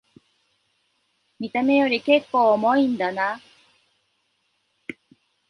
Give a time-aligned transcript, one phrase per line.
[1.39, 3.39] 見た目よりけっこう重いんだな